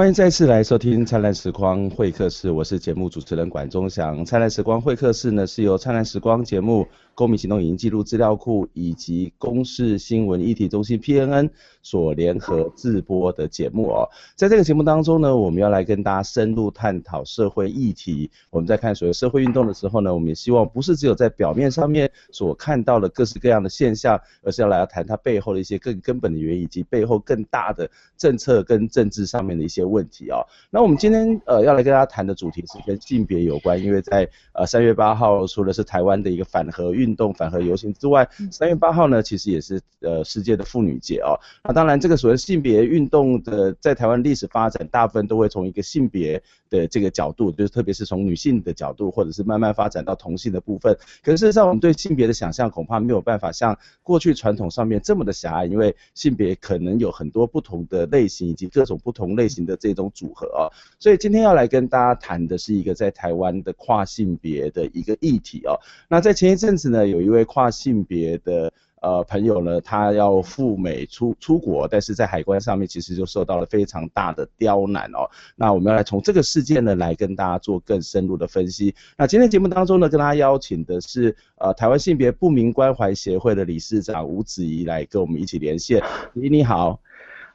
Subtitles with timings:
[0.00, 4.24] 欢迎再次来收听灿烂时光会客室，我是节目主持人管中祥。
[4.24, 6.86] 灿烂时光会客室呢，是由灿烂时光节目、
[7.16, 11.50] 公民行动影音记录资料库以及公视新闻议题中心 PNN
[11.82, 14.08] 所联合制播的节目哦。
[14.36, 18.30] 在这个节目当中呢，我们要来跟大家深入探讨社会议题。
[18.50, 30.38] 我们在看所谓社会运动的时候呢，我们也希望不是只有在表面上面所看到的各式各样的现象，而是要来谈它背后的一些更根本的原因，以及背后更大的政策跟政治上面的一些问题啊。
[30.70, 41.38] 那我们今天呃要来跟大家谈的主题是跟性别有关，因为在呃三月八号，除了是台湾的一个反核运动、反核游行之外，三月八号呢其实也是呃世界的妇女节哦。
[41.64, 50.96] 那当然这个所谓性别运动的在台湾历史发展，大部分都会从一个性别的这个角度，就是特别是从女性的角度，或者是慢慢发展到同性的部分。
[51.22, 60.68] 可是事实上我们对性别的想象恐怕没有办法像过去传统上面这么的狭隘，因为性别可能有很多不同的类型以及各种不同类型的这种组合啊。
[60.98, 65.78] 所以今天要来跟大家谈的是一个在台湾的跨性别的一个议题哦。
[66.08, 75.30] 那在前一阵子呢，有一位跨性别的呃朋友呢，他要赴美出出国，但是在海关上面其实就受到了非常大的刁难哦。
[75.54, 78.94] 那我们要来从这个事件呢来跟大家做更深入的分析。
[79.16, 86.02] 那今天节目当中呢，跟大家邀请的是呃台湾性别不明关怀协会的理事长吴子怡来跟我们一起连线。
[86.32, 87.00] 你你好，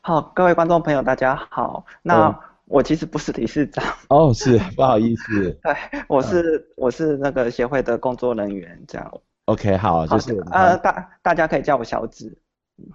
[0.06, 1.86] 好，各位观众朋友大家好。
[2.02, 5.76] 那、嗯我其实不是理事长哦，是不好意思， 对，
[6.08, 9.14] 我是、嗯、我是那个协会的工作人员，这样。
[9.46, 12.36] OK，好，就是呃大大家可以叫我小紫，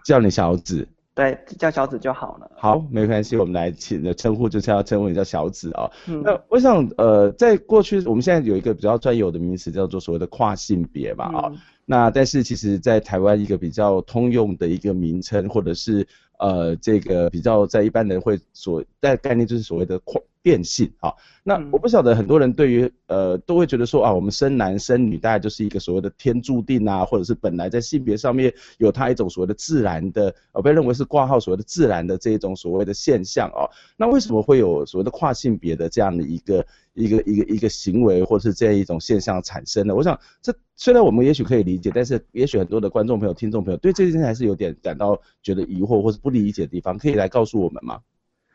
[0.05, 2.51] 叫你小紫，对，叫小紫就好了。
[2.57, 5.91] 好，没关系，我们来请的称呼就是要称呼你叫小紫啊、哦。
[6.09, 11.53] 嗯，那我想呃，在过去我们现在有一个比较专有的名词叫做所谓的跨性别嘛啊、
[11.85, 16.09] 那但是其实在台湾一个比较通用的一个名称或者是。
[16.39, 21.13] 呃，这个比较在一般人会所但概念就是所谓的跨变性啊。
[21.43, 33.65] 那我不晓得很多人对于呃都会觉得说啊，我们生男生女大概就是一个所谓的天注定啊，或者是本来在性别上面有它一种所谓的自然的，呃被认为是挂号所谓的自然的这一种所谓的现象啊。
[33.97, 39.95] 那为什么会有所谓的跨性别的这样的一个一个一个一个行为，或是这样一种现象产生呢？
[39.95, 48.01] 我想这虽然我们也许可以理解，但是也许很多的观众朋友、听众朋友对这件事还是有点感到觉得疑惑或是不理解的地方，可以来告诉我们吗？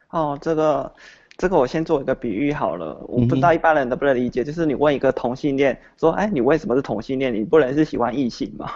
[0.09, 0.93] 哦，这个。
[1.37, 7.33] 这个我先做一个比喻好了，我不知道一般人能不能理解，嗯、就是你问一个同性恋说，哎，你为什么是同性恋？
[7.33, 8.69] 你不能是喜欢异性吗？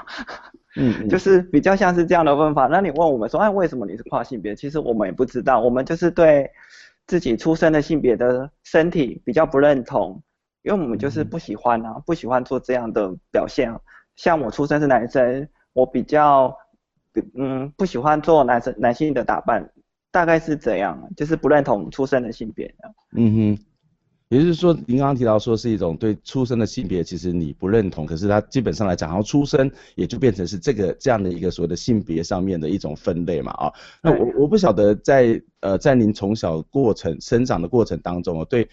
[0.75, 2.65] 嗯，嗯， 就是比较像是这样的问法。
[2.67, 4.55] 那你问我们说，哎，为什么你是跨性别？
[4.55, 6.49] 其实我们也不知道，我们就是对
[7.05, 10.21] 自己出生的性别的身体比较不认同，
[10.63, 13.71] 因为我们就是不喜欢啊，不喜欢做这样的表现。
[14.15, 16.57] 像我出生是男生，我比较
[17.35, 19.69] 嗯不喜欢做男生男性的打扮。
[20.17, 22.73] 大概是怎样，就是不认同出生的性别。
[23.15, 23.63] 嗯哼，
[24.29, 33.71] 也就是说，您刚刚提到说是一种对出生的性别，其实你不认同，可是它基本上来讲，然后出生也就变成是这个这样的一个所谓的性别上面的一种分类嘛啊。
[34.01, 38.67] 那我我不晓得在呃在您从小过程生长的过程当中啊，对。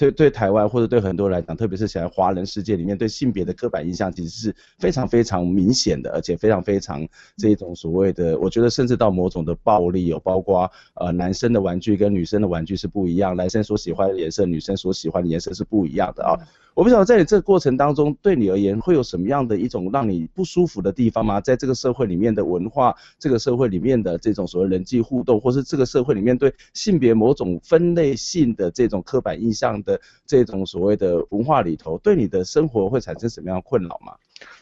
[0.00, 7.06] 对对，台湾或者对很多人来讲，特别是现在华人世界里面，对性别的刻板印象其实是非常非常明显的，而且非常非常
[7.36, 16.32] 这一种所谓的，我觉得甚至到某种的暴力，有包括呃男生的玩具跟女生的玩具是不一样，男生所喜欢的颜色，女生所喜欢的颜色是不一样的啊。
[16.74, 21.40] 我不晓得在你这个过程当中，对你而言会有什么样的一种让你不舒服的地方吗？
[21.40, 34.14] 在这个社会里面的文化，这个社会里面的这种所谓人际互动，或是这个社会里面对性别某种分类性的这种刻板印象的这种所谓的文化里头，对你的生活会产生什么样的困扰吗？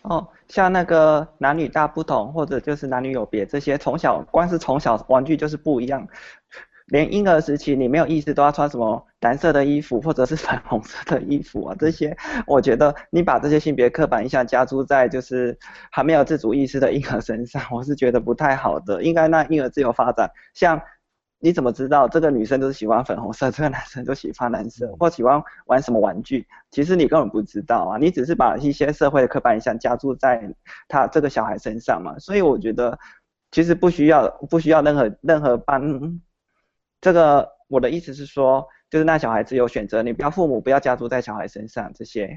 [0.03, 6.09] 哦，像那个男女大不同，或者就是男女有别这些，从小光是从小玩具就是不一样。
[6.89, 12.17] 连婴儿时期你没有意识都要穿什么蓝色的衣服或者是粉红色的衣服啊，这些
[12.47, 15.59] 我觉得你把这些性别刻板印象加注在就是
[15.91, 19.03] 还没有自主意识的婴儿身上，我是觉得不太好的。
[19.03, 20.31] 应该让婴儿自由发展。
[20.55, 20.81] 像
[21.41, 26.47] 你怎么知道这个女生就是喜欢粉红色，这个男生就喜欢蓝色，或喜欢玩什么玩具？
[26.71, 30.43] 其实你根本不知道啊，你只是把一些社会的刻板印象加注在
[30.89, 32.19] 他这个小孩身上嘛。
[32.19, 32.99] 所以我觉得
[33.51, 36.19] 其实不需要不需要任何任何帮。
[37.01, 42.29] 这个我的意思是说，就是让小孩子有选择，你不要父母不要加诸在小孩身上这些。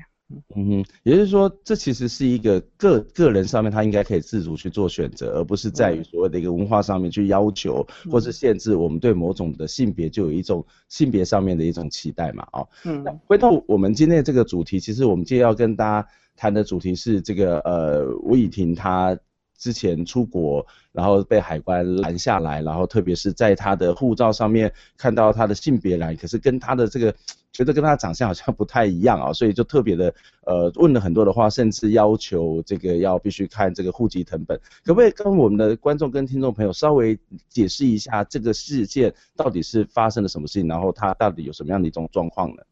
[0.56, 12.48] 嗯哼，也就是说，这其实是一个个个人上面他应该可以自主去做选择，而不是在于所谓的一个文化上面去要求或是限制我们对某种的性别就有一种性别上面的一种期待嘛。
[12.54, 19.18] 哦，嗯，那回到我们今天的这个主题，其实我们今天要跟大家谈的主题是这个呃吴以婷她。
[19.62, 27.14] 之前出国，然后被海关拦下来，然后特别是在他的护照上面看到他的性别栏，可是跟他的这个
[27.54, 30.12] 觉得跟他长相好像不太一样啊，所以就特别的
[30.48, 37.16] 呃问了很多的话，甚至要求这个要必须看这个户籍成本，可不可以跟我们的观众跟听众朋友稍微
[37.48, 42.64] 解释一下这个事件到底是发生了什么事情，然后他到底有什么样的一种状况呢？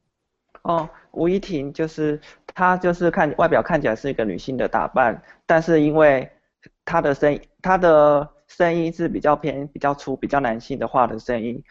[0.63, 2.19] 哦，吴依婷就是
[2.53, 6.29] 她，就是看外表看起来是一个女性的打扮，但是因为
[6.89, 11.63] 他的声音，他的声音是比较偏比较粗比较男性的话的声音，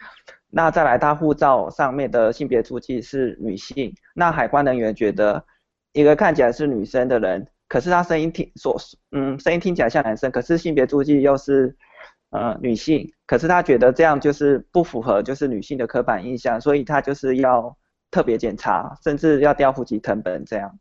[0.49, 5.43] 那再来他护照上面的性别注记是女性，那海关人员觉得
[5.91, 8.77] 一个看起来是女生的人，可是他声音听所
[9.11, 11.75] 嗯声音听起来像男生，可是性别注记又是
[12.29, 17.75] 呃女性，可是他觉得这样就是不符合就是女性的刻板印象，所以他就是要。
[18.11, 20.79] 特别检查，甚至要调户籍成本这样。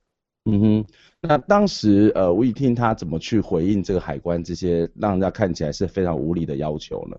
[0.50, 0.86] 嗯哼，
[1.20, 7.18] 那当时呃，吴依婷他怎么去回应这个海关这些让人家看起来是非常无理的要求呢？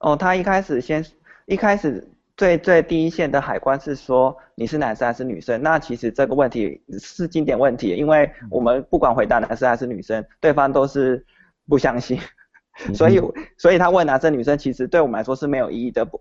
[0.00, 1.02] 哦，他一开始先
[1.46, 2.06] 一开始
[2.36, 5.62] 最最第一线的海关是说你是男生还是女生？
[5.62, 11.24] 那其实这个问题是经典问题，因为我们不管回答男生还是女生，对方都是
[11.66, 12.18] 不相信，
[12.92, 13.18] 所以
[13.56, 16.20] 所以他问男生女生，其实对我们来说是没有意义的，不，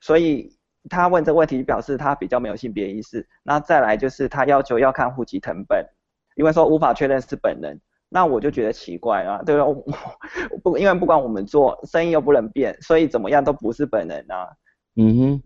[0.00, 0.55] 所以。
[0.88, 3.26] 他问这个问题，表示他比较没有性别意识。
[3.42, 5.84] 那再来就是他要求要看户籍成本，
[6.36, 7.80] 因为说无法确认是本人。
[8.08, 9.64] 那我就觉得奇怪啊，对吧？
[10.62, 14.48] 不，因为不管我们做生意又不能变，所以怎么样都不是本人啊。
[14.94, 15.42] 嗯哼，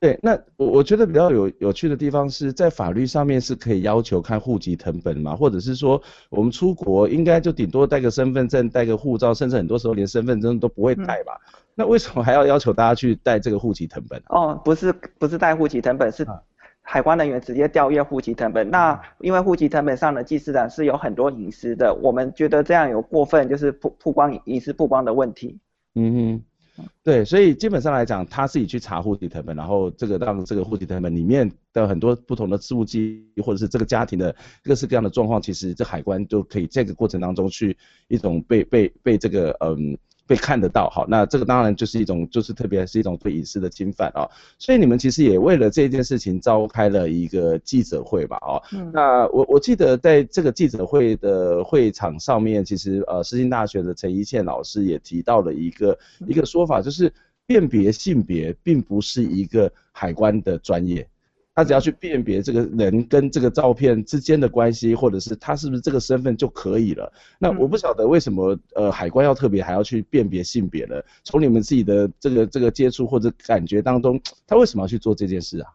[0.00, 0.18] 对。
[0.22, 11.38] 那我我觉得比较有有趣的地方是在法律上面是可以要求看户籍成本嘛，或者是说我们出国应该就顶多带个身份证、带个护照，甚至很多时候连身份证都不会带吧。
[11.46, 14.22] 嗯那为什么还要要求大家去带这个户籍成本？
[14.28, 16.26] 哦，不是，不是带户籍成本，是
[16.82, 18.68] 海关人员直接调阅户籍成本。
[18.68, 25.58] 那因为户籍成本上的记事栏是有很多隐私的，我们觉得这样有过分，就是曝曝光隐私曝光的问题。
[25.94, 26.42] 嗯
[26.76, 37.74] 哼，对，所以基本上来讲，他自己去查户籍成本，然后这个让这个户籍成本里面的很多不同的事务记录，或者是这个家庭的各式各样的状况，其实这海关就可以这个过程当中去
[38.08, 39.96] 一种被被被这个嗯。
[40.26, 44.28] 被看得到，好，那这个当然就是一种，就是特别是一种对隐私的侵犯啊。
[44.58, 48.38] 所以你们其实也为了这件事情召开了一个记者会吧？
[48.42, 57.12] 哦，嗯，那我我记得在这个记者会的会场上面，其实呃，世新大学的陈一倩老师也提到了一个一个说法，就是
[57.46, 61.06] 辨别性别并不是一个海关的专业。
[61.54, 67.12] 他只要去辨别这个人跟这个照片之间的关系，或者是他是不是这个身份就可以了。
[67.38, 70.96] 那我不晓得为什么呃海关要特别还要去辨别性别呢？
[71.24, 75.68] 从你们自己的这个这个接触或者感觉当中，他为什么要去做这件事啊？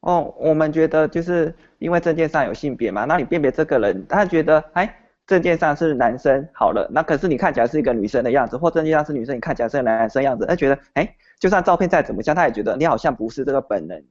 [0.00, 4.94] 哦，我们觉得就是因为证件上有性别嘛，那你辨别这个人，他觉得哎
[5.26, 14.04] 证件上是男生好了，那可是你看起来是一个女生的样子，或证件上是女生，你看起来是个男生样子，他觉得哎就算照片再怎么像，他也觉得你好像不是这个本人。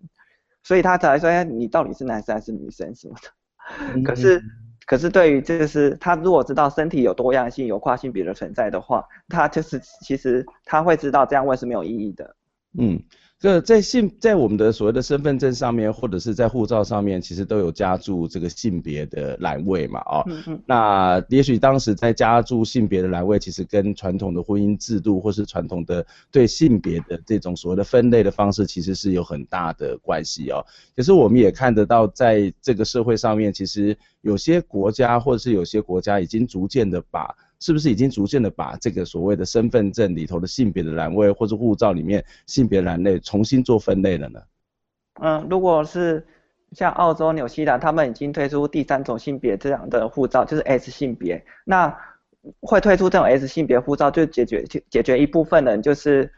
[0.63, 4.01] 所以他才说，哎，你到底是男生还是女生什么的？
[4.03, 4.41] 可是，
[4.85, 12.35] 可是对于这个是，他如果知道身体有多样性、有跨性别的存在的话，他就是其实他会知道这样问是没有意义的。
[12.77, 13.01] 嗯。
[13.41, 30.63] 这在性在我们的所谓的身份证上面，或者是在护照上面，其实都有加注这个性别的栏位嘛，哦，嗯嗯，那也许当时在加注性别的栏位，其实跟传统的婚姻制度或是传统的对性别的这种所谓的分类的方式，其实是有很大的关系哦。
[30.95, 37.35] 可是我们也看得到，在这个社会上面，其实有些国家或者是有些国家已经逐渐的把。
[37.61, 44.41] 是不是已经逐渐的把这个所谓的身份证里头的性别的栏位，或者护照里面性别栏类重新做分类了呢？
[45.21, 46.25] 嗯，如果是
[46.71, 51.45] 像澳洲、纽西兰，他们已经推出第三种性别这样的护照，就是 S 性别。
[51.63, 51.95] 那
[52.61, 56.33] 会推出这种 S 性别护照，就解决解决一部分人就是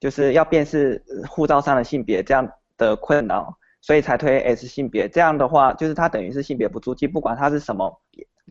[0.00, 5.08] 就是要辨识护照上的性别这样的困扰，所以才推 S 性别。
[5.08, 8.00] 这样的话，就是它等于是性别不注记，不管它是什么。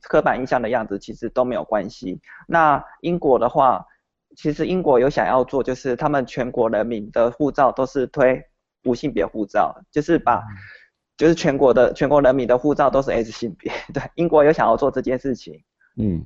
[0.01, 2.19] 刻板印象的样子其实都没有关系。
[2.47, 3.85] 那英国的话，
[4.35, 8.43] 其实英国有想要做，就是他们全国人民的护照都是推
[8.85, 10.41] 无性别护照，就是把，
[11.15, 13.71] 就是全国的全国人民的护照都是 S 性别。
[13.93, 15.53] 对，英国有想要做这件事情。
[15.97, 16.25] 嗯，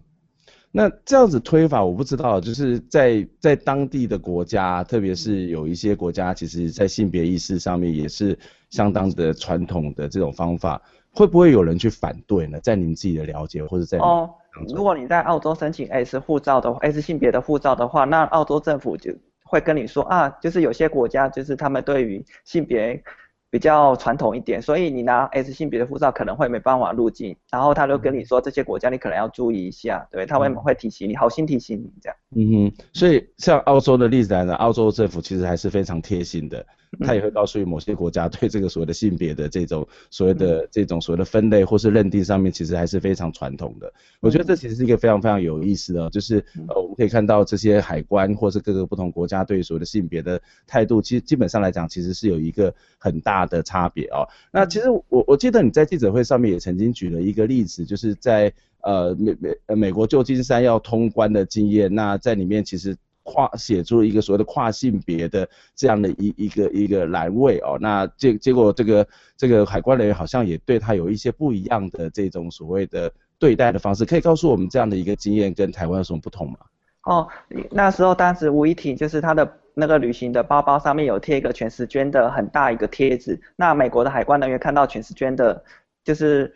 [0.72, 10.82] 那这样子推法我不知道，就是在在当地的国家，特别是有一些国家，其实在性别意识上面也是相当的传统的这种方法。
[11.18, 12.60] 会不会有人去反对呢？
[12.62, 14.30] 在您自己的了解或者在哦，
[14.76, 19.12] 如果你在澳洲申请 S 护照的 S 性别的护照的话，那澳洲政府就
[19.44, 23.02] 会跟你说啊，就是有些国家就是他们对于性别
[23.50, 32.18] 比较传统一点，所以你拿 S 性别的护照可能会没办法入境，然后他就跟你说这些国家你可能要注意一下，对，他会会提醒你，好心提醒你这样。
[32.36, 36.66] 嗯哼，所以像澳洲的例子来讲，澳洲政府其实还是非常贴心的。
[37.02, 43.94] 他也会告诉你某些国家对这个所谓的性别的这种所谓的这种所谓的分类或是认定上面，其实还是非常传统的。
[44.22, 54.28] 我觉得这其实是一个非常非常有意思的，就是呃我们可以看到这些海关或是各个不同国家对所谓的性别的态度，其实基本上来讲其实是有一个很大的差别哦。
[54.52, 58.52] 那其实我我记得你在记者会上面也曾经举了一个例子，就是在
[58.88, 62.96] 呃美美美国旧金山要通关的经验，那在里面其实。
[63.30, 76.58] 跨写出一个所谓的跨性别的这样的一一个一个栏位哦，那结结果这个这个海关人员好像也对他有一些不一样的这种所谓的对待的方式，可以告诉我们这样的一个经验跟台湾有什么不同吗？
[77.04, 77.28] 哦，
[77.70, 85.62] 那时候当时吴依婷就是他的那个旅行的包包上面有贴一个全时间的很大一个贴纸，那美国的海关人员看到全时间的，
[86.02, 86.54] 就是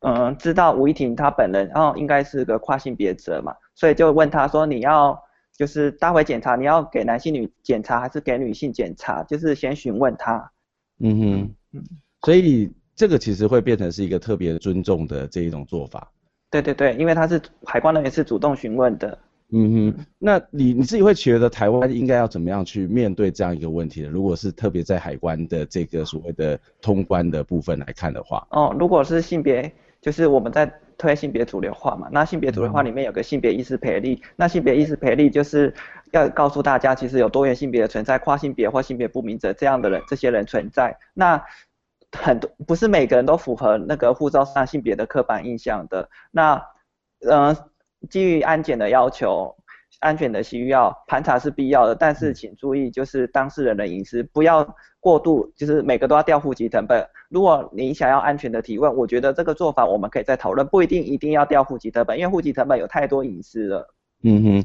[0.00, 5.18] 嗯知道吴依婷她本人然后应该是个跨性别者嘛，所以就问他说你要。
[5.58, 9.24] 就是待会检查，你要给男性女检查还是给女性检查？
[9.24, 10.52] 就是先询问他。
[11.00, 11.82] 嗯哼，嗯，
[12.22, 16.12] 所以这个其实会变成是一个特别尊重的这一种做法。
[16.48, 19.18] 对对对，因为他是海关人员是主动询问的。
[19.52, 24.08] 嗯哼，那你你自己会觉得台湾应该要怎么样去面对这样一个问题呢？
[24.08, 28.46] 如果是特别在海关的这个所谓的通关的部分来看的话。
[28.50, 30.72] 哦，如果是性别，就是我们在。
[30.98, 35.72] 推性别主流化嘛，那性别主流化里面有个性别意识培力，那性别意识培力就是
[36.10, 40.98] 要告诉大家，其实有多元性别的存在，跨性别或性别不明者这样的人，这些人存在。
[41.14, 41.40] 那
[42.10, 46.10] 很多不是每个人都符合那个护照上性别的刻板印象的。
[46.32, 46.60] 那
[47.20, 47.67] 嗯、呃，
[48.08, 49.54] 基于安检的要求。
[50.00, 54.64] 安全的需要盘查是必要的，但是请注意，就是当事人的隐私不要
[55.00, 57.04] 过度，就是每个都要调户籍成本。
[57.30, 63.92] 如果你想要安全的提问，我觉得这个做法我们可以再讨论，不一定一定要调户籍成本，因为户籍成本有太多隐私了。
[64.22, 64.64] 嗯哼，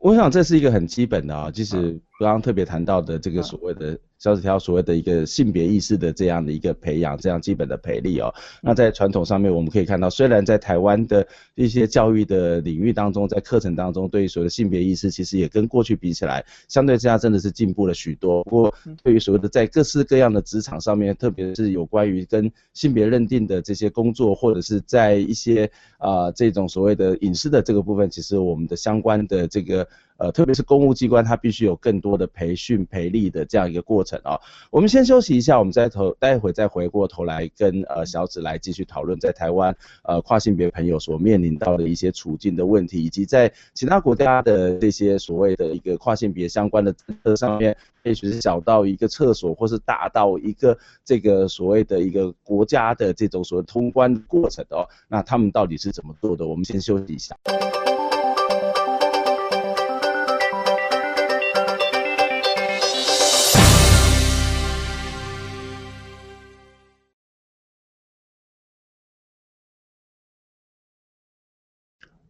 [0.00, 3.98] 我想这是一个很基本的啊，就是刚刚特别谈到的这个所谓的。
[4.16, 8.32] 小纸条所谓的一个性别意识的这样的一个培养，这样基本的培力哦。
[8.62, 18.42] 那在传统上面，我们可以看到，虽然在台湾的一些教育的领域当中，在课程当中，对于所谓的性别意识，其实也跟过去比起来，相对之下真的是进步了许多。
[18.44, 25.66] 不过，对于所谓的在各式各样的职场上面，特别是有关于跟性别认定的这些工作，或者是在一些
[25.98, 34.18] 啊、呃、这种所谓的隐私的这个部分，其实我们的相关的这个呃，特别是公务机关，它必须有更多的培训培力的这样一个过程。
[34.22, 34.40] 啊，
[34.70, 56.46] 我们先休息一下，我们再头待会再回过头来跟呃小紫来继续讨论在台湾呃跨性别朋友所面临到的一些处境的问题，以及在其他国家的这些所谓的一个跨性别相关的政策上面，也许是小到一个厕所，或是大到一个这个所谓的一个国家的这种所谓通关过程哦，那他们到底是怎么做的？
[56.46, 57.36] 我们先休息一下。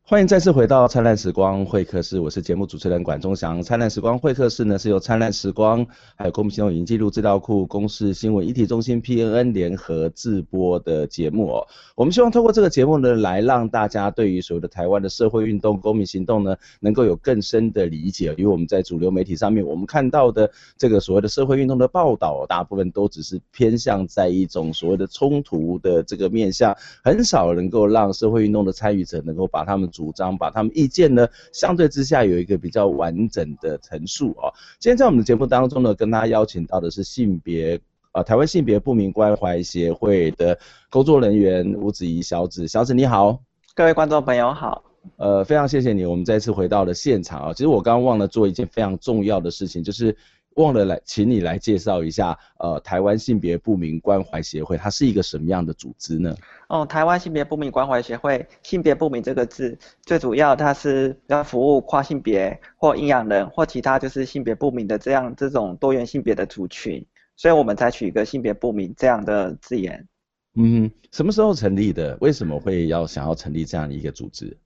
[0.07, 3.63] 欢迎再次回到灿烂时光会客室，我是节目主持人管中祥。
[3.63, 5.85] 灿烂时光会客室呢是由灿烂时光
[6.15, 11.67] 还有公民行动影音记录资料库、公视新闻一体中心 PNN 联合制播的节目哦。
[11.97, 18.35] 我们希望透过这个节目呢，来让大家对于所谓的台湾的社会运动、公民行动呢，能够有更深的理解。
[18.37, 34.53] 因为我们在主流媒体上面，我们看到的这个所谓的社会运动的报道，大部分都只是偏向在一种所谓的冲突的这个面向，很少能够让社会运动的参与者能够把他们主张把他们意见呢，相对之下有一个比较完整的陈述哦。
[34.81, 37.81] 今天在我们的节目当中呢，跟大家邀请到的是性别
[38.13, 40.59] 呃台湾性别不明关怀协会的
[40.91, 43.41] 工作人员吴子怡小子，小子你好，
[43.75, 44.83] 各位观众朋友好，
[45.17, 47.53] 呃非常谢谢你，我们再次回到了现场啊。
[47.53, 50.17] 其实我刚刚忘了做一件非常重要的事情，就是。
[50.57, 56.35] 忘了来，请你来介绍一下，呃，台湾性别不明关怀协会，它是一个什么样的组织呢？
[56.69, 67.05] 哦，台湾性别不明关怀协会，性别不明这个字，最主要它是要服务跨性别或阴阳人或其他就是性别不明的这样这种多元性别的族群，
[67.37, 70.07] 所以我们采取一个性别不明这样的字眼。
[70.55, 72.17] 嗯，什么时候成立的？
[72.21, 74.57] 为什么会要想要成立这样的一个组织？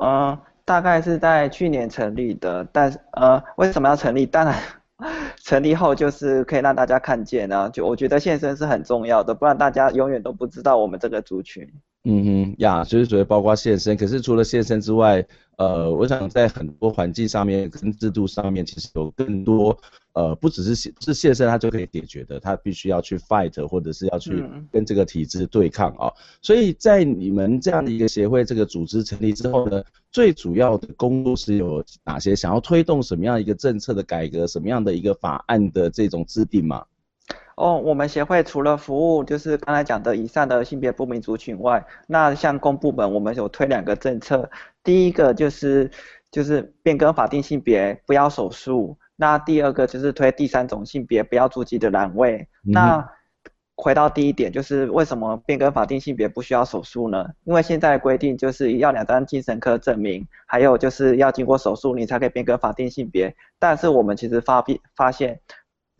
[0.00, 4.24] 嗯，大概是在去年成立的，但是呃，为什么要成立？
[4.24, 4.56] 当然。
[5.42, 11.68] 成立后就是可以让大家看见啊，就我觉得现身是很重要的，不然大家永远都不知道我们这个族群。
[12.04, 15.24] 嗯哼呀，就是所谓包括现身，可是除了现身之外，
[15.56, 19.78] 呃，我想在很多环境上面跟制度上面，其实有更多，
[20.14, 24.42] 呃，不只是现是现身，他就可以解决的，他必须要去 fight，或者是要去
[24.72, 26.08] 跟这个体制对抗啊。
[26.08, 29.80] 嗯、所以在你们这样的一个协会这个组织成立之后呢，
[30.10, 32.34] 最主要的工作是有哪些？
[32.34, 36.84] 想要推动什么样一个政策的改革，什么样的一个法案的这种制定吗？
[37.62, 44.50] 哦，我们协会除了服务就是刚才讲的以上的性别不明族群外，那像公部门我们有推两个政策，
[44.82, 45.88] 第一个就是
[46.32, 52.48] 就是变更法定性别不要手术，那第二个就是推第三种性别不要注记的栏位。
[52.66, 53.08] 嗯、那
[53.76, 57.28] 回到第一点，就是为什么变更法定性别不需要手术呢？
[57.44, 65.38] 因为现在规定就是要两张精神科证明，还有就是要经过手术你才可以变更法定性别，但是我们其实发现发现。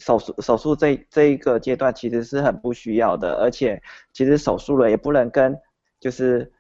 [0.03, 3.81] 手术手术这这一个阶段其实是很不需要的，而且
[4.13, 5.57] 其实手术了也不能跟
[6.01, 6.53] 就是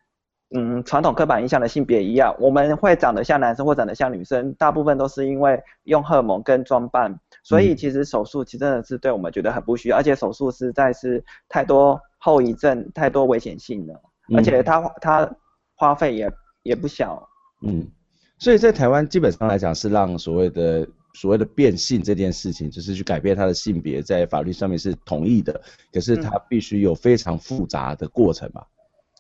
[0.55, 14.01] 嗯传统刻板印象的性别一样，我们会长得像男生或长得像女生，大部分都是因为用荷尔蒙跟装扮，所以其实手术其实真的是对我们觉得很不需要，而且手术实在是太多后遗症、太多危险性了，
[14.37, 15.29] 而且它它
[15.75, 16.33] 花费也
[16.63, 17.29] 也不小。
[17.67, 17.91] 嗯，
[18.39, 20.87] 所以在台湾基本上来讲是让所谓的。
[21.15, 25.61] 所谓的变性这件事情，就是去改变他的性别，在法律上面是同意的，
[25.93, 28.65] 可是他必须有非常复杂的过程嘛？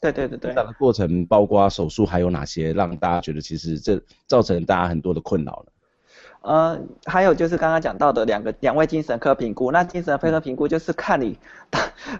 [0.01, 0.51] 对对对对。
[0.51, 5.73] 复杂的过程包括手术，还有哪些让大家觉得其实这造成大家很多的困扰呢？
[6.41, 11.39] 呃，还有就是刚刚讲到的两个两位精神科评估，那精神科评估就是看你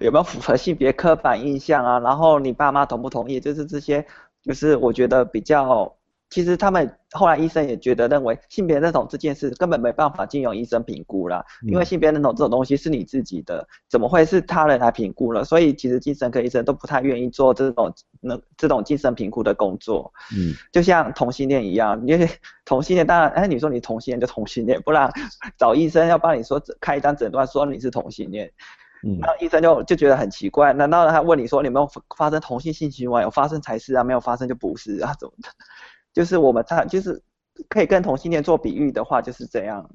[0.01, 4.07] 有没有符合性别刻板印象啊，然后你爸妈同不同意，就是这些，
[4.45, 5.97] 就是我觉得比较。
[6.33, 15.45] 其实他们后来医生也觉得认为性别认同这件事根本没办法经由医生评估啦，因为性别认同这种东西是你自己的，怎么会是他人来评估了？
[15.45, 20.11] 所以其实精神科医生都不太愿意做这种那这种精神评估的工作。
[20.35, 22.27] 嗯，就像同性恋一样，因为
[22.65, 25.13] 同性恋当然，哎，你说你同性恋就同性恋，不然
[25.59, 28.51] 找医生要帮你说开一张诊断说你是同性恋，
[29.07, 31.87] 嗯，那医生就就觉得很奇怪，难道他问你说你有没有
[32.17, 33.21] 发生同性性行为？
[33.21, 35.51] 有发生才是啊，没有发生就不是啊，怎么的？
[36.13, 37.23] 就是我们他就是
[37.69, 39.89] 可以跟同性恋做比喻的话，就是这样。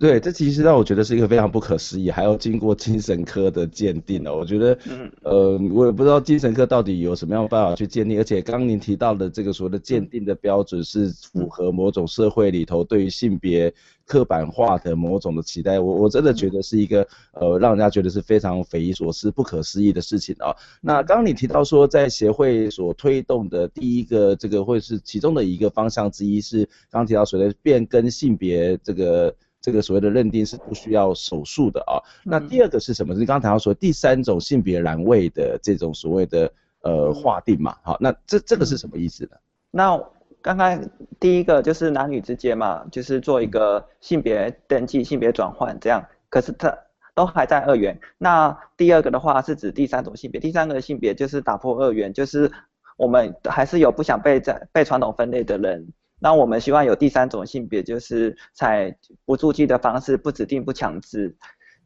[0.00, 4.36] 对，这其实让我觉得是一个非常不可思议，还要经过精神科的鉴定哦。
[4.36, 13.74] 我觉得，嗯，呃，我也不知道精神科到底有什么样的办法去鉴定，而且刚刚您提到的这个所谓的鉴定的标准是符合某种社会里头对于性别
[14.08, 20.50] 刻板化的某种的期待，我我真的觉得是一个呃让人家觉得是非常匪夷所思、不可思议的事情啊。
[20.80, 29.32] 那刚刚你提到说，在协会所推动的第一个这个会是其中的一个方向之一是刚刚提到所谓的变更性别这个。
[29.60, 31.98] 这个所谓的认定是不需要手术的啊。
[32.24, 33.12] 那第二个是什么？
[33.12, 36.50] 是刚刚谈到说第三种性别栏位的这种所谓的
[36.82, 37.76] 呃划定嘛。
[37.82, 39.30] 好，那这这个是什么意思呢？
[39.72, 40.00] 那
[40.42, 46.04] 刚刚第一个就是男女之间嘛，就是做一个性别登记、性别转换这样。
[46.30, 46.76] 可是它
[47.14, 47.98] 都还在二元。
[48.18, 52.50] 那第二个的话是指第三种性别，第三个性别就是打破二元，就是
[52.96, 55.92] 我们还是有不想被在被传统分类的人。
[56.20, 61.36] 那我们希望有第三种性别，就是采不注记的方式，不指定、不强制。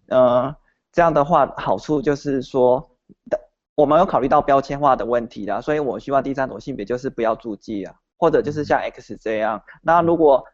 [0.09, 0.55] 呃，
[0.91, 2.91] 这样的话好处就是说，
[3.75, 9.61] 我们有考虑到标签化的问题啦，所以我希望第三种性别就是不要注记啊，或者就是像 X 这样。
[9.83, 10.45] 那如果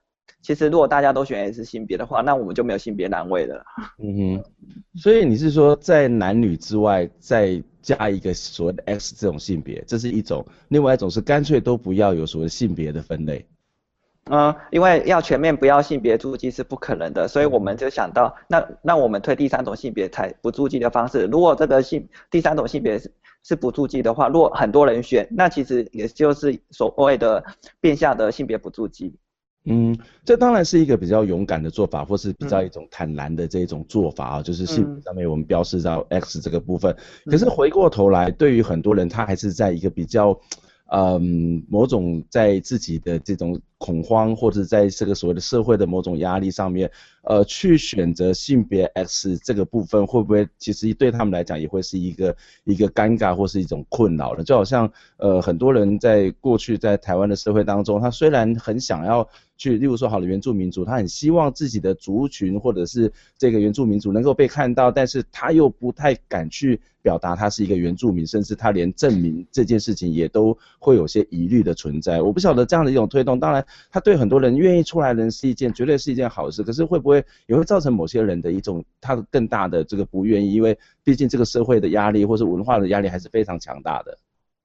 [0.41, 3.63] 其实如果大家都选 S 性别的话，那我们就没有性别栏位了。
[3.99, 4.45] 嗯哼，
[4.95, 13.47] 所以你是说在男女之外再加一个所谓的 X 这种性别，这是一种；另外一种是干脆都不要有所谓性别的分类。
[14.31, 21.27] 嗯，因为要全面不要性别注记是不可能的，所以我们就想到，那那我们推第三种性别才不注记的方式。
[21.27, 22.99] 如果这个性第三种性别
[23.49, 27.43] 是辅助剂的话，如果很多人选，那其实也就是所谓的
[27.81, 29.17] 变相的性别辅助剂。
[29.65, 36.95] 嗯，这当然是一个比较勇敢的做法，或是比较一种坦然的这种做法啊，嗯、就是性别上面我们标示到 X 这个部分。
[37.25, 40.39] 嗯、可是回过头来，对于很多人，他还是在一个比较。
[40.91, 46.91] 嗯，某种在自己的这种恐慌，或者在这个所谓的社会的某种压力上面，
[47.23, 54.43] 呃，去选择性别 X 这个部分，会不会其实对他们来讲也会是一个一个尴尬或是一种困扰呢？
[54.43, 59.29] 就好像呃，很多人在过去在台湾的社会当中，他虽然很想要。
[59.59, 72.23] 去，例如说，好的原住民族，他很希望自己的族群或者是这个原住民族能够被看到，但是他又不太敢去表达他是一个原住民，甚至他连证明这件事情也都会有些疑虑的存在。
[72.23, 84.17] 我不晓得这样的一种推动，当然他对很多人愿意出来的人是一件绝对是一件好事，可是会不会也会造成某些人的一种他的更大的这个不愿意，因为毕竟这个社会的压力或是文化的压力还是非常强大的。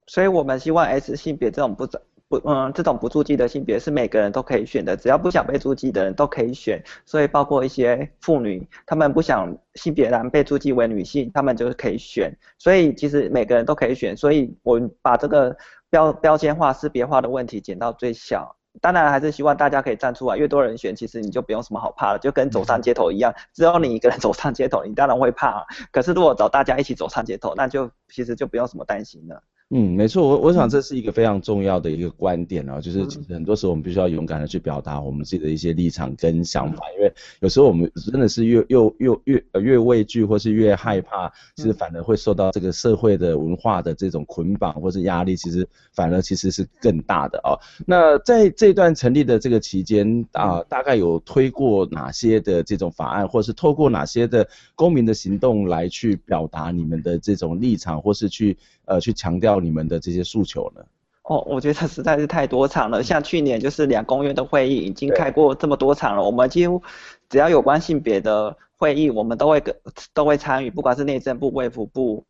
[0.06, 1.88] 所以我们希望 S 性别这种不
[2.28, 6.82] 不嗯这种不注记的性别是每个人都可以选的，只要不想被注记的人都可以选。
[7.04, 12.34] 所以包括一些妇女，她们不想性别栏被注记为女性，她们就是可以选。
[12.58, 14.16] 所以其实每个人都可以选。
[14.16, 15.54] 所以我把这个
[15.90, 18.56] 标标签化、识别化的问题减到最小。
[18.80, 25.64] 当然还是希望大家可以站出来，越多人选，其实你就不用什么好怕了，就跟走上街头一样，只有你一个人走上街头，你当然会怕。
[25.92, 29.40] 可是如果找大家一起走上街头，那就其实就不用什么担心了。
[29.70, 47.56] 嗯，没错，我我想这是一个非常重要的一个观点啊，就是其实很多时候我们必须要勇敢的去表达我们自己的一些立场跟想法，因为有时候我们真的是越越越越越畏惧或是越害怕，其实反而会受到这个社会的文化的这种捆绑或是压力，其实反而其实是更大的啊。
[47.86, 54.46] 那在这段成立的这个期间啊，大概有推过哪些的这种法案，或是透过哪些的
[54.76, 59.60] 公民的行动来去表达你们的这种立场，或是去呃去强调。
[59.60, 60.82] 你们的这些诉求呢？
[61.22, 63.02] 哦，我觉得实在是太多场了。
[63.02, 66.82] 像去年就是两公约的会议已经开过这么多场了，我们几乎
[67.30, 69.74] 只要有关性别的会议，我们都会跟
[70.12, 72.22] 都会参与，不管是内政部、卫福部，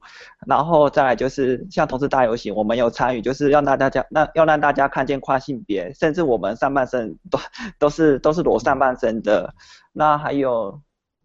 [0.46, 7.38] 然后再来就是像同事大游行，我们有参与，就是要让大家那要让大家看见跨性别，甚至我们上半身都
[7.80, 9.52] 都是都是裸上半身的。
[9.92, 10.80] 那还有。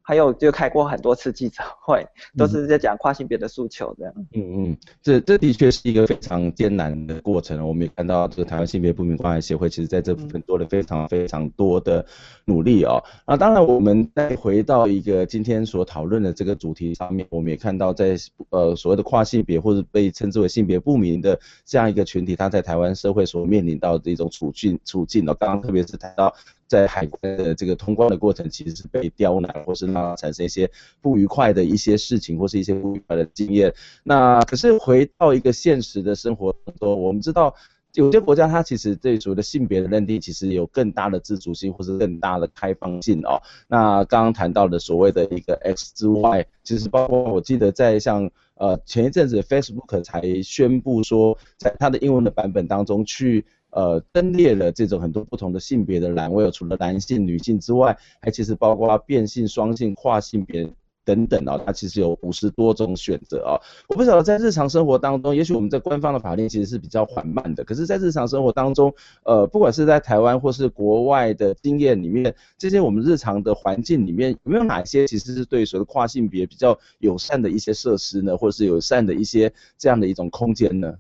[0.10, 2.04] 还有就开过很多次记者会，
[2.36, 4.14] 都是在讲跨性别的诉求这样。
[4.34, 7.64] 嗯嗯，这这的确是一个非常艰难的过程。
[7.68, 12.04] 我们也看到这个台湾性别不明关爱协会，其实在这部分做了非常非常多的
[12.46, 13.00] 努力哦。
[13.28, 18.18] 那当然，我们再回到一个今天所讨论的这个主题上面，我们也看到在
[18.50, 25.38] 呃所谓的跨性别或者被称之为性别不明的这样一个群体，他在台湾社会所面临到的一种处境处境哦。
[25.40, 26.34] 刚刚特别是谈到。
[26.70, 30.70] 在海关的这个通关的过程，其实是被刁难，或是让他产生一些
[31.02, 33.74] 不愉快的一些事情，或是一些不愉快的经验。
[34.04, 37.56] 那可是回到一个现实的生活当中，我们知道
[37.96, 43.42] 有些国家它其实对所谓的性别的认定，其实有更大的自主性，或是更大的开放性哦。
[43.68, 53.44] 那刚刚谈到的所谓的一个 X 之 Y，其实包括我记得在像呃前一阵子 Facebook 才宣布说，在它的英文的版本当中去。
[53.80, 60.70] 呃，登列了这种很多不同的性别的栏位，除了男性、女性之外，还其实包括变性、双性、跨性别
[61.06, 63.56] 等等啊，它其实有五十多种选择啊。
[63.88, 80.94] 我不晓得在日常生活当中，也许我们在官方的法令其实是比较缓慢的，可是，在日常生活当中，呃，不管是在台湾或是国外的经验里面，这些我们日常的环境里面，有没有哪些其实是对所谓跨性别比较友善的一些设施呢，或者是友善的一些这样的一种空间呢？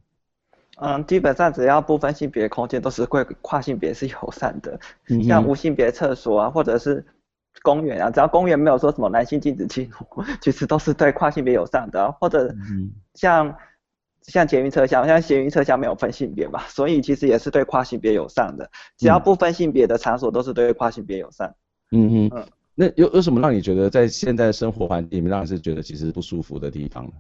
[0.82, 4.80] 嗯，基本上只要不分性别空间都是会跨性别是友善的，
[5.24, 7.06] 像无性别厕所啊，或者是
[7.62, 12.10] 公园啊，只要公园没有说什么男性禁止进入， 其实都是对跨性别友善的。
[12.13, 12.56] 或者
[13.15, 13.54] 像
[14.22, 18.70] 像捷运车厢，像捷运车厢没有分性别嘛，所以其实也是对跨性别友善的。
[18.98, 21.54] 只要不分性别的场所都是对跨性别友善。
[21.92, 27.12] 嗯哼，那有有什么让你觉得在现在的生活环境里面让你是觉得其实不舒服的地方呢？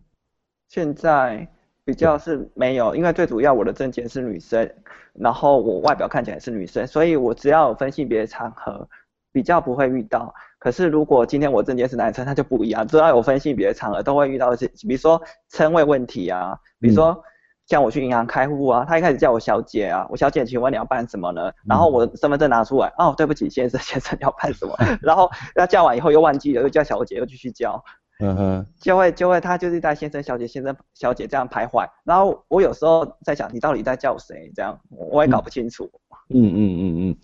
[0.69, 1.45] 现在。
[1.89, 4.71] 比较是没有，因为最主要我的证件是女生，
[5.13, 8.87] 然后我外表看起来是女生，所以我只要有分性别场合，
[9.31, 10.31] 比较不会遇到。
[10.59, 17.23] 可是如果今天我证件是男生，他就不一样，只要有分性别场合都会遇到一些，比如说称谓问题啊，比如说
[17.65, 21.51] 像我去银行开户啊，他一开始叫我小姐啊，我小姐，请问你要办什么呢？
[21.67, 24.75] 然后我身份证拿出来，哦，对不起，先生，先生要办什么？
[25.01, 27.83] 然后他叫完以后又忘记了，又叫小姐，又继续叫。
[28.21, 35.89] 嗯哼，就会就会他就是在先生小姐先生小姐这样徘徊，然后我有时候在想你到底在叫谁这样，我也搞不清楚。
[36.27, 37.17] 嗯嗯嗯嗯，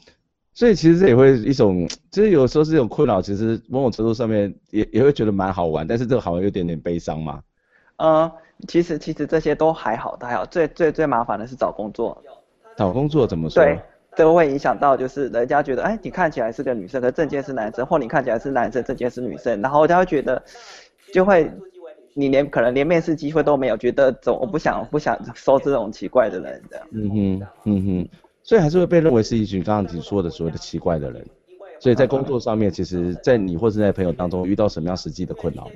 [0.54, 7.42] 所以其实这也会一种，就是有时候是一种困扰，其实某种程度上面也也会觉得蛮好玩，但是这个好像有点点悲伤嘛。
[7.98, 8.32] 嗯，
[8.70, 12.24] 其实其实这些都还好，都还好，最最最麻烦的是找工作。
[12.78, 13.62] 找工作怎么说？
[13.62, 13.80] 对，
[14.16, 20.42] 都会影响到就是人家觉得，哎，你看起来是个女生，可证件是男生，或你看起来是男生，证件是女生，然后他会觉得。
[21.14, 21.52] 就会，
[22.14, 26.88] 你连可能连面试机会都没有，觉得总我不想不想收这种奇怪的人这样。
[26.92, 28.10] 嗯哼，嗯哼，
[28.44, 31.26] 所以还是会被认为是一群刚刚你说的所谓的奇怪的人。
[31.78, 35.72] 所以在工作上面，其实，在你或是在朋友当中遇到什么样实际的困扰吗？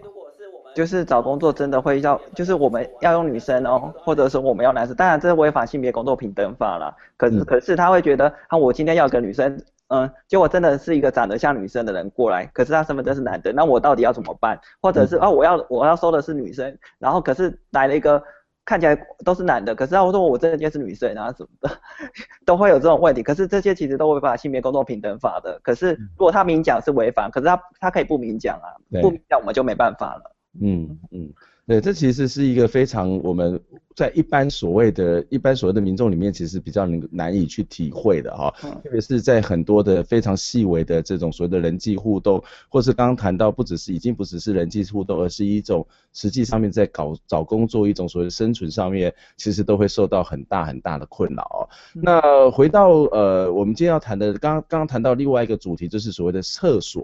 [0.74, 6.96] 就是找工作真的会要，就是我们要用女生哦，或者说我们要男生，当然这是违反性别工作平等法了。
[7.18, 9.62] 可是可是他会觉得，啊我今天要跟女生。
[9.90, 14.60] 嗯，结果真的是一个长得像女生的人过来，可是他身份证是男的，那我到底要怎么办？
[14.82, 18.24] 或者是哦，我要我要收的是女生，然后可是来了一个
[18.66, 21.70] 看起来都是男的，可是他说我这件是女生，然后什么的，
[22.46, 23.24] 都会有这种问题。
[23.24, 25.60] 可是这些其实都违反性别工作平等法的。
[25.64, 28.70] 可是如果他明讲是违反，可是他他可以不明讲啊，
[29.02, 30.36] 不明讲我们就没办法了。
[30.62, 31.34] 嗯嗯。
[31.66, 33.60] 对，这其实是一个非常我们
[34.00, 38.50] 在一般所谓的一般所谓的民众里面，其实比较能难以去体会的哈，
[38.82, 51.70] 特别是在很多的非常细微的这种所谓的人际互动，或是刚刚谈到不只是已经不只是人际互动，而是一种实际上面在搞找工作一种所谓的生存上面，其实都会受到很大很大的困扰。
[51.94, 57.04] 那回到呃，我们今天要谈的，刚刚刚谈到另外一个主题，就是所谓的厕所。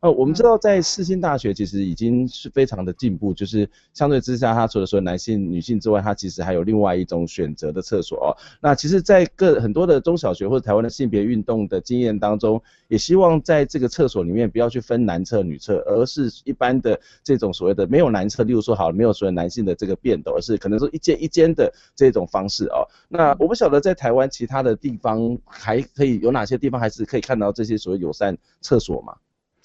[0.00, 3.66] 呃，我们知道在世新大学其实已经是非常的进步，就是。
[3.94, 8.28] 相对之下，它除了说男性、女性之外，它其其实还有另外一种选择的厕所哦。
[8.60, 22.82] 那其实，在各很多的中小学或者台湾的性别运动的经验当中，也希望在这个厕所里面不要去分男厕、女厕，而是一般的这种所谓的没有男厕，例如说好没有所谓男性的这个便斗，而是可能说一间一间的这种方式哦。
[23.08, 29.14] 那我不晓得在台湾其他的地方还可以有哪些地方还是可以看到这些所谓友善厕所吗？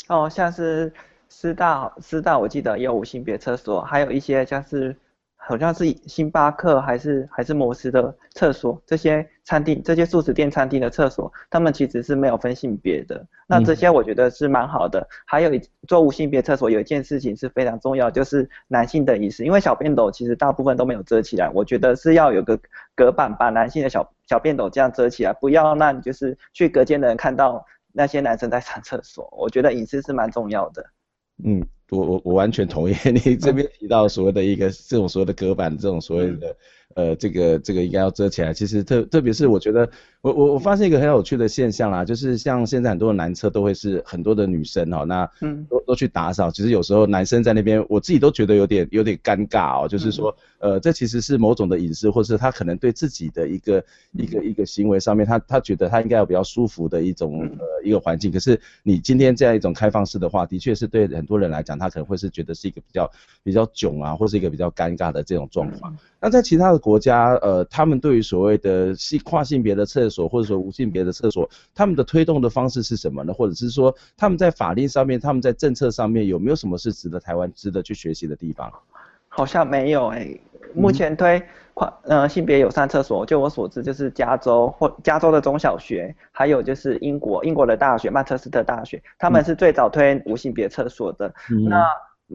[0.09, 0.93] 哦，像是。
[1.33, 4.93] 师大师大，我记得也有无性别厕所，还有一些像是
[5.43, 13.25] 好像是星巴克还是还是摩斯的厕所，这些餐厅这些素食店餐厅的厕所，他们其实是没有分性别的。
[13.47, 15.05] 那这些我觉得是蛮好的。
[15.25, 15.51] 还有
[15.87, 22.57] 做无性别厕所有一件事情是非常重要，就是男性的隐私，因为小便斗其实大部分都没有遮起来，我觉得是要有个
[22.95, 29.27] 隔板把男性的小小便斗这样遮起来，不要让就是去隔间的人看到那些男生在上厕所。
[29.31, 30.85] 我觉得隐私是蛮重要的。
[31.43, 36.55] 嗯，我我我完全同意你这边提到所谓的一个这种所谓的隔板，这种所谓的。
[36.95, 38.53] 呃，这个这个应该要遮起来。
[38.53, 39.89] 其实特特别是我觉得，
[40.21, 46.49] 我我我发现一个很有趣的现象啦，就是像现在很多的男厕都会是很多的女生哦，那嗯都都去打扫。
[46.51, 49.87] 其实有时候男生在那边，我自己都觉得有点有点尴尬哦。
[49.87, 58.31] 就是说，呃，这其实是某种的隐私，或是他可能对自己的一个一个一个行为上面，他他觉得他应该有比较舒服的一种呃一个环境。
[58.31, 63.11] 可是你今天这样一种开放式的话，的确是对很多人来讲，他可能会是觉得是一个比较
[63.43, 65.95] 比较囧啊，或是一个比较尴尬的这种状况。
[66.21, 73.33] 那在其他的国家，呃，他们对于所谓的性跨性别的厕所，或者说无性别的厕所，他们的推动的方式是什么呢？
[73.33, 78.71] 或者是说他们在法令上面，他们在政策上面有没有什么是值得台湾值得去学习的地方？
[79.29, 80.41] 好像没有诶、欸。
[80.73, 81.41] 目前推
[81.73, 91.27] 跨呃性别友善厕所，就我所知就是加州或加州的中小学，还有就是英国英国的大学曼彻斯特大学，他们是最早推无性别厕所的。
[91.49, 91.85] 嗯、那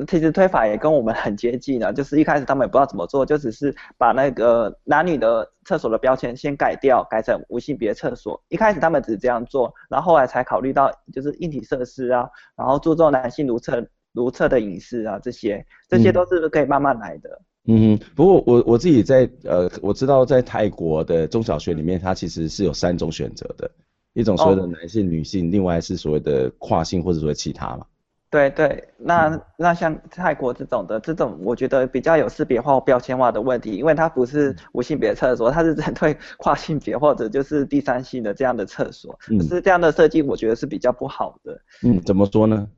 [0.07, 8.43] 其实推法也跟我们很接近的，就是一开始他们也不知道怎么做，就只是把那个男女的厕所的标签先改掉，改成无性别厕所。
[8.49, 17.41] 一开始他们只是这样做，然后后来才考虑到就是硬体设施啊，然后注重男性如厕如厕的隐私啊，这些这些都是可以慢慢来的。
[17.69, 23.71] 嗯，不过我我自己在呃，我知道在泰国的中小学里面，它其实是有三种选择的，
[24.13, 27.87] 一种所谓的男性、女性，另外是所谓的跨性或者说其他嘛。
[28.29, 41.59] 对对，那那像泰国这种的，这种我觉得比较有识别化或标签化的问题，因为它不是无性别厕所，它是针对 跨性别或者就是第三性的这样的厕所，可是这样的设计我觉得是比较不好的。
[41.85, 42.69] 嗯，怎么说呢？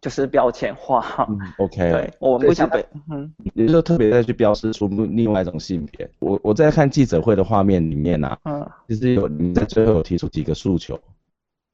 [0.00, 1.26] 就是标签化。
[1.28, 1.90] 嗯、OK。
[1.90, 6.08] 对，我们不想被，嗯，也就特别再去标示出另外一种性别。
[6.20, 10.98] 我我在看记者会的画面里面啊，嗯，其实有你在最后有提出几个诉求。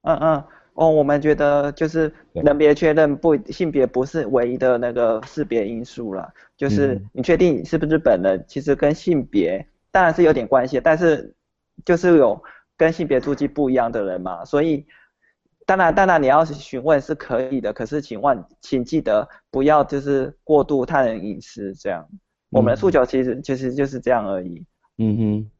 [0.02, 0.44] 嗯嗯。
[0.74, 11.34] 哦，我们觉得就是人别确认不性别不是唯一的那个识别因素了，就是你确定你是不是本人，其实跟性别当然是有点关系，但是
[11.84, 12.42] 就是有
[12.76, 14.86] 跟性别足迹不一样的人嘛，所以
[15.66, 22.08] 当然当然你要询问是可以的，可是请问请记得不要就是过度他人隐私这样，
[22.50, 24.64] 我们的诉求其实其实就是这样而已。
[24.96, 25.50] 嗯哼，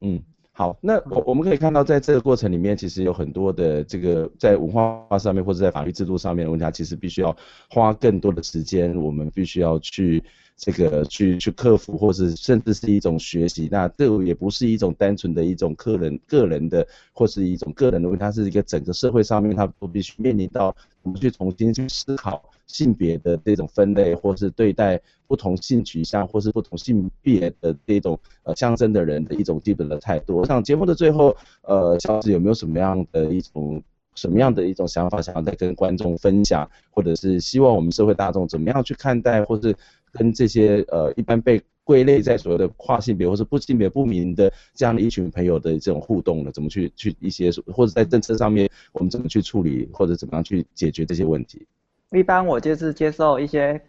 [0.00, 0.22] 嗯。
[0.54, 7.34] 好，那我我们可以看到，在这个过程里面，其实有很多的这个在文化上面或者在法律制度上面的问题，其实必须要
[7.70, 10.22] 花更多的时间，我们必须要去
[10.64, 13.68] 这个去去克服，或是甚至是一种学习。
[13.68, 20.72] 那这也不是一种单纯的一种个人个人的，或是一种个人的问题，它是一个整个社会上面，它都必须面临到
[21.02, 22.40] 我们去重新去思考。
[22.68, 30.38] 性别的这种分类，或是对待不同性取向或是不同性别的这种呃象征的人的一种基本的态度。
[30.38, 33.82] 我想节目的最后，呃，小子有没有什么样的一种
[34.14, 39.76] 什么样的一种想法，想要再跟观众分享，或者是希望我们社会大众怎么样去看待，或是
[40.12, 46.52] 跟这些呃一般被归类在所谓的跨性别或是不性别不明的这样的一群朋友的这种互动呢？
[46.52, 51.66] 怎么去去一些或者在政策上面我们怎么去处理，或者怎么样去解决这些问题？
[52.12, 53.80] 一般我就是接受一些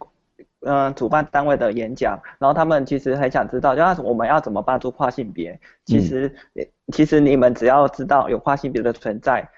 [0.60, 5.58] 嗯主办单位的演讲，然后他们其实很想知道，就是我们要怎么帮助跨性别。
[5.84, 9.48] 其实，嗯、其实你们只要知道有跨性别的存在，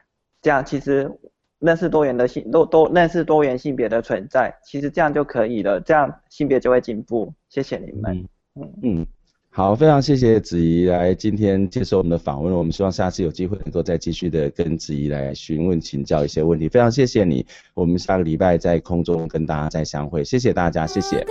[0.43, 1.11] 这样其实
[1.59, 7.33] 认识多元的性多多认识多元性别的存在，其实这样就可以了，这样性别就会进步。
[7.49, 8.17] 谢谢你们。
[8.55, 8.73] 嗯嗯。
[8.83, 9.07] 嗯
[9.49, 12.53] 好，非常谢谢子怡来今天接受我们的访问。
[12.53, 16.69] 我们希望下次有机会能够再继续的跟子怡来询问请教一些问题。
[16.69, 20.23] 非常谢谢你，我们下个礼拜在空中跟大家再相会。
[20.23, 21.25] 谢谢大家，谢谢。